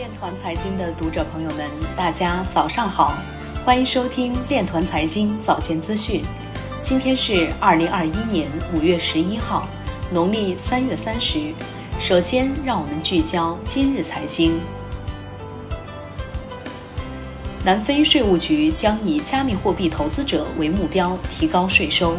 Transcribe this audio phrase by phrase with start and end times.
[0.00, 3.18] 链团财经的读者朋友们，大家早上好，
[3.66, 6.22] 欢迎收听链团财经早间资讯。
[6.82, 9.68] 今天是二零二一年五月十一号，
[10.10, 11.52] 农历三月三十。
[12.00, 14.58] 首先，让我们聚焦今日财经。
[17.62, 22.16] 南非税务局将以加密货币投资者为目标，提高税收。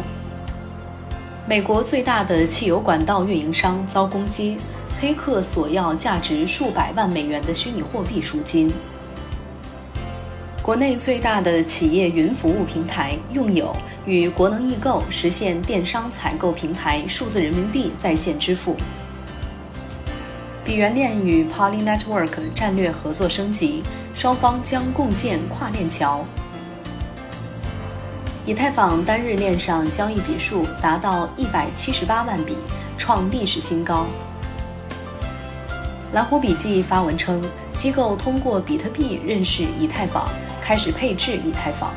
[1.48, 4.56] 美国最大的汽油管道运营商遭攻击。
[5.02, 8.72] 黑客索要价值数百万美元的虚拟货币赎金。
[10.62, 13.74] 国内最大的企业云服务平台用友
[14.06, 18.76] 与国能易购实现电商采购平台数字人民币在线支付。
[20.64, 23.82] 比原链与 Poly Network 战略合作升级，
[24.14, 26.24] 双方将共建跨链桥。
[28.46, 32.56] 以太坊单日链上交易笔数达到一百七十八万笔，
[32.96, 34.06] 创历史新高。
[36.12, 37.42] 蓝湖笔记发文称，
[37.74, 40.28] 机构通过比特币认识以太坊，
[40.60, 41.90] 开始配置以太坊。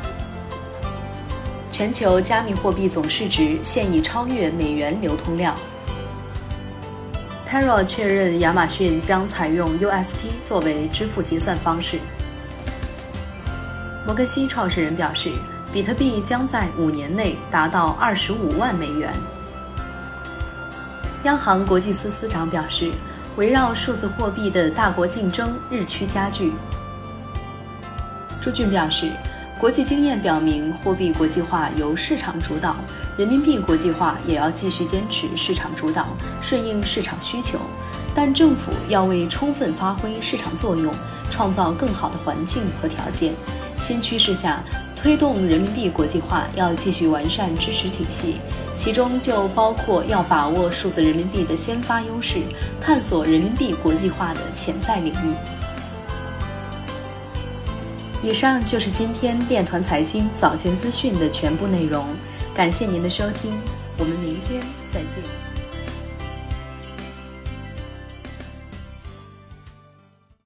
[1.70, 5.54] 全球加密货币总市值现已超越美元流通量。
[7.46, 12.00] Terra 确认亚马逊将采用 UST 作为支付结算方式。
[14.08, 15.34] 摩根西创始人表示，
[15.74, 19.12] 比特币将在五年内达到二十五万美元。
[21.26, 22.90] 央行国际司司长表示。
[23.38, 26.54] 围绕数字货币的大国竞争日趋加剧。
[28.42, 29.12] 朱俊表示，
[29.60, 32.76] 国际经验表明，货币国际化由市场主导，
[33.18, 36.08] 人民币国际化也要继续坚持市场主导，
[36.42, 37.60] 顺应市场需求。
[38.16, 40.94] 但政府要为充分发挥市场作用，
[41.30, 43.34] 创造更好的环境和条件。
[43.80, 44.60] 新趋势下。
[44.96, 48.38] 推动人民币国际化要继续完善支持体系，
[48.78, 52.40] 其中就包括要把握数字人民币的先发优势，
[52.80, 55.34] 探索人民币国际化的潜在领域。
[58.24, 62.06] 以上就是今天链团财经早间资讯的全部内容，
[62.54, 63.52] 感谢您的收听，
[63.98, 64.62] 我们明天
[64.92, 65.55] 再见。